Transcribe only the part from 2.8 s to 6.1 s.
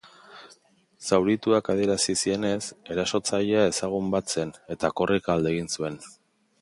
erasotzailea ezagun bat zen eta korrika alde egin zuen.